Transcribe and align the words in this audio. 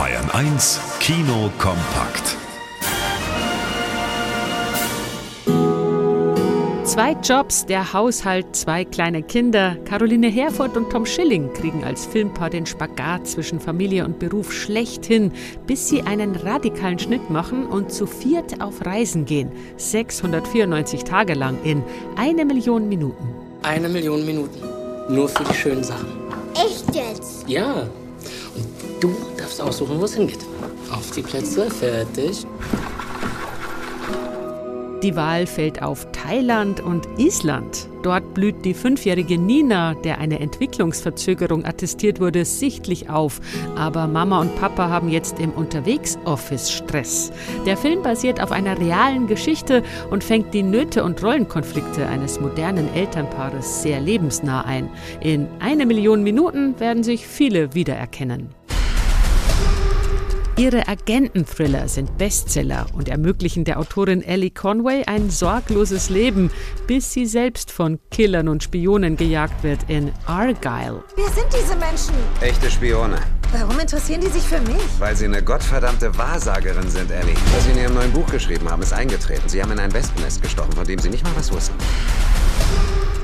Bayern 0.00 0.30
1 0.30 0.80
Kino 0.98 1.50
kompakt. 1.58 2.38
Zwei 6.84 7.14
Jobs, 7.22 7.66
der 7.66 7.92
Haushalt, 7.92 8.56
zwei 8.56 8.86
kleine 8.86 9.22
Kinder. 9.22 9.76
Caroline 9.84 10.28
Herford 10.28 10.78
und 10.78 10.88
Tom 10.88 11.04
Schilling 11.04 11.52
kriegen 11.52 11.84
als 11.84 12.06
Filmpaar 12.06 12.48
den 12.48 12.64
Spagat 12.64 13.26
zwischen 13.26 13.60
Familie 13.60 14.06
und 14.06 14.18
Beruf 14.18 14.54
schlecht 14.54 15.04
hin, 15.04 15.32
bis 15.66 15.90
sie 15.90 16.00
einen 16.00 16.34
radikalen 16.34 16.98
Schnitt 16.98 17.28
machen 17.28 17.66
und 17.66 17.92
zu 17.92 18.06
viert 18.06 18.62
auf 18.62 18.86
Reisen 18.86 19.26
gehen. 19.26 19.52
694 19.76 21.04
Tage 21.04 21.34
lang 21.34 21.58
in 21.62 21.82
eine 22.16 22.46
Million 22.46 22.88
Minuten. 22.88 23.34
Eine 23.64 23.90
Million 23.90 24.24
Minuten. 24.24 24.62
Nur 25.10 25.28
für 25.28 25.44
die 25.44 25.54
schönen 25.54 25.84
Sachen. 25.84 26.08
Echt 26.54 26.86
jetzt? 26.94 27.46
Ja. 27.46 27.82
Und 28.56 28.66
du 29.02 29.14
aussuchen, 29.60 30.00
wo 30.00 30.04
es 30.04 30.14
hingeht. 30.14 30.44
Auf 30.90 31.10
die 31.12 31.22
Plätze, 31.22 31.70
fertig. 31.70 32.46
Die 35.02 35.16
Wahl 35.16 35.46
fällt 35.46 35.82
auf 35.82 36.06
Thailand 36.12 36.80
und 36.80 37.08
Island. 37.16 37.88
Dort 38.02 38.34
blüht 38.34 38.66
die 38.66 38.74
fünfjährige 38.74 39.38
Nina, 39.38 39.94
der 39.94 40.18
eine 40.18 40.40
Entwicklungsverzögerung 40.40 41.64
attestiert 41.64 42.20
wurde, 42.20 42.44
sichtlich 42.44 43.08
auf. 43.08 43.40
Aber 43.76 44.06
Mama 44.06 44.42
und 44.42 44.54
Papa 44.56 44.90
haben 44.90 45.08
jetzt 45.08 45.38
im 45.38 45.52
Unterwegs-Office 45.52 46.70
Stress. 46.70 47.32
Der 47.64 47.78
Film 47.78 48.02
basiert 48.02 48.42
auf 48.42 48.52
einer 48.52 48.78
realen 48.78 49.26
Geschichte 49.26 49.82
und 50.10 50.22
fängt 50.22 50.52
die 50.52 50.62
Nöte 50.62 51.02
und 51.02 51.22
Rollenkonflikte 51.22 52.06
eines 52.06 52.38
modernen 52.38 52.92
Elternpaares 52.94 53.82
sehr 53.82 54.00
lebensnah 54.00 54.62
ein. 54.66 54.90
In 55.22 55.46
eine 55.60 55.86
Million 55.86 56.22
Minuten 56.22 56.78
werden 56.78 57.02
sich 57.02 57.26
viele 57.26 57.74
wiedererkennen. 57.74 58.59
Ihre 60.60 60.88
Agententhriller 60.88 61.88
sind 61.88 62.18
Bestseller 62.18 62.84
und 62.92 63.08
ermöglichen 63.08 63.64
der 63.64 63.78
Autorin 63.78 64.20
Ellie 64.20 64.50
Conway 64.50 65.04
ein 65.06 65.30
sorgloses 65.30 66.10
Leben, 66.10 66.50
bis 66.86 67.14
sie 67.14 67.24
selbst 67.24 67.72
von 67.72 67.98
Killern 68.10 68.46
und 68.46 68.62
Spionen 68.62 69.16
gejagt 69.16 69.64
wird 69.64 69.88
in 69.88 70.12
Argyle. 70.26 71.02
Wer 71.16 71.28
sind 71.30 71.46
diese 71.50 71.76
Menschen? 71.76 72.14
Echte 72.42 72.70
Spione. 72.70 73.39
Warum 73.52 73.80
interessieren 73.80 74.20
die 74.20 74.28
sich 74.28 74.44
für 74.44 74.60
mich? 74.60 74.80
Weil 75.00 75.16
sie 75.16 75.24
eine 75.24 75.42
gottverdammte 75.42 76.16
Wahrsagerin 76.16 76.88
sind, 76.88 77.10
Ellie. 77.10 77.34
Was 77.52 77.64
sie 77.64 77.72
in 77.72 77.78
ihrem 77.78 77.94
neuen 77.94 78.12
Buch 78.12 78.26
geschrieben 78.26 78.70
haben, 78.70 78.80
ist 78.80 78.92
eingetreten. 78.92 79.48
Sie 79.48 79.60
haben 79.60 79.72
in 79.72 79.80
ein 79.80 79.92
Wespennest 79.92 80.40
gestochen, 80.40 80.72
von 80.72 80.84
dem 80.84 81.00
sie 81.00 81.10
nicht 81.10 81.24
mal 81.24 81.32
was 81.34 81.52
wussten. 81.52 81.74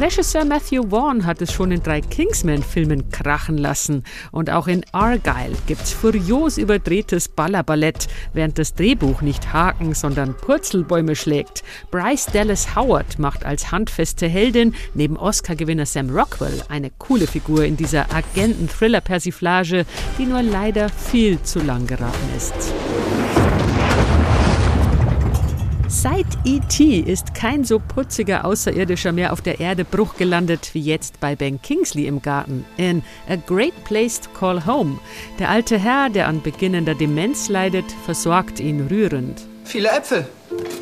Regisseur 0.00 0.46
Matthew 0.46 0.88
Vaughn 0.88 1.26
hat 1.26 1.42
es 1.42 1.52
schon 1.52 1.70
in 1.70 1.82
drei 1.82 2.00
Kingsman-Filmen 2.00 3.10
krachen 3.10 3.58
lassen. 3.58 4.04
Und 4.32 4.48
auch 4.48 4.66
in 4.66 4.84
Argyle 4.92 5.54
gibt's 5.66 5.92
furios 5.92 6.56
überdrehtes 6.56 7.28
Ballerballett, 7.28 8.08
während 8.32 8.58
das 8.58 8.74
Drehbuch 8.74 9.20
nicht 9.20 9.52
Haken, 9.52 9.94
sondern 9.94 10.34
Purzelbäume 10.34 11.14
schlägt. 11.14 11.62
Bryce 11.90 12.26
Dallas 12.32 12.74
Howard 12.74 13.18
macht 13.18 13.44
als 13.44 13.70
handfeste 13.70 14.26
Heldin 14.26 14.74
neben 14.94 15.18
Oscar-Gewinner 15.18 15.86
Sam 15.86 16.08
Rockwell 16.08 16.62
eine 16.70 16.90
coole 16.98 17.26
Figur 17.26 17.64
in 17.64 17.76
dieser 17.76 18.06
Agenten-Thriller-Persiflage, 18.14 19.84
die 20.18 20.26
nur 20.26 20.42
leider 20.42 20.88
viel 20.88 21.40
zu 21.42 21.60
lang 21.60 21.86
geraten 21.86 22.28
ist. 22.36 22.54
Seit 26.02 26.26
E.T. 26.44 27.00
ist 27.00 27.34
kein 27.34 27.64
so 27.64 27.78
putziger 27.78 28.44
Außerirdischer 28.44 29.12
mehr 29.12 29.32
auf 29.32 29.40
der 29.40 29.60
Erde 29.60 29.84
Bruch 29.84 30.16
gelandet 30.16 30.70
wie 30.72 30.80
jetzt 30.80 31.20
bei 31.20 31.36
Ben 31.36 31.60
Kingsley 31.62 32.06
im 32.06 32.22
Garten 32.22 32.64
in 32.76 33.02
A 33.28 33.36
Great 33.36 33.84
Place 33.84 34.20
to 34.20 34.30
Call 34.30 34.66
Home. 34.66 34.98
Der 35.38 35.50
alte 35.50 35.78
Herr, 35.78 36.08
der 36.08 36.28
an 36.28 36.42
beginnender 36.42 36.94
Demenz 36.94 37.48
leidet, 37.48 37.84
versorgt 38.04 38.58
ihn 38.58 38.88
rührend. 38.88 39.42
Viele 39.64 39.90
Äpfel. 39.90 40.26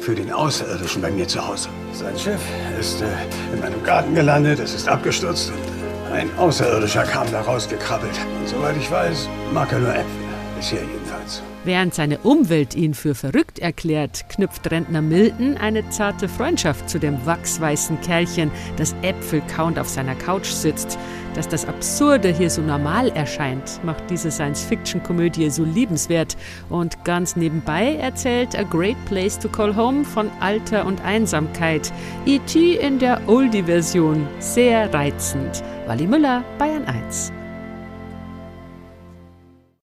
Für 0.00 0.14
den 0.14 0.32
Außerirdischen 0.32 1.02
bei 1.02 1.10
mir 1.10 1.28
zu 1.28 1.46
Hause. 1.46 1.68
Sein 1.92 2.18
Schiff 2.18 2.40
ist 2.78 3.02
äh, 3.02 3.06
in 3.52 3.60
meinem 3.60 3.82
Garten 3.82 4.14
gelandet, 4.14 4.58
es 4.58 4.74
ist 4.74 4.88
abgestürzt 4.88 5.50
und 5.50 5.69
ein 6.12 6.36
Außerirdischer 6.38 7.04
kam 7.04 7.30
da 7.30 7.40
rausgekrabbelt. 7.42 8.18
Und 8.38 8.48
soweit 8.48 8.76
ich 8.76 8.90
weiß, 8.90 9.28
mag 9.52 9.72
er 9.72 9.78
nur 9.78 9.94
Äpfel. 9.94 10.29
Bisher 10.60 10.82
jedenfalls. 10.82 11.42
Während 11.64 11.94
seine 11.94 12.18
Umwelt 12.18 12.74
ihn 12.74 12.92
für 12.92 13.14
verrückt 13.14 13.58
erklärt, 13.60 14.28
knüpft 14.28 14.70
Rentner 14.70 15.00
Milton 15.00 15.56
eine 15.56 15.88
zarte 15.88 16.28
Freundschaft 16.28 16.90
zu 16.90 16.98
dem 16.98 17.24
wachsweißen 17.24 17.98
Kerlchen, 18.02 18.50
das 18.76 18.94
Äpfel 19.00 19.40
kauend 19.56 19.78
auf 19.78 19.88
seiner 19.88 20.14
Couch 20.14 20.48
sitzt. 20.48 20.98
Dass 21.34 21.48
das 21.48 21.64
Absurde 21.64 22.28
hier 22.28 22.50
so 22.50 22.60
normal 22.60 23.08
erscheint, 23.12 23.82
macht 23.84 24.10
diese 24.10 24.30
Science-Fiction-Komödie 24.30 25.48
so 25.48 25.64
liebenswert. 25.64 26.36
Und 26.68 27.02
ganz 27.06 27.36
nebenbei 27.36 27.94
erzählt 27.94 28.54
A 28.54 28.62
Great 28.62 29.02
Place 29.06 29.38
to 29.38 29.48
Call 29.48 29.74
Home 29.74 30.04
von 30.04 30.30
Alter 30.40 30.84
und 30.84 31.02
Einsamkeit. 31.06 31.90
E.T. 32.26 32.74
in 32.74 32.98
der 32.98 33.18
Oldie-Version. 33.26 34.28
Sehr 34.40 34.92
reizend. 34.92 35.62
Wally 35.86 36.06
Müller, 36.06 36.44
Bayern 36.58 36.84
1. 36.84 37.32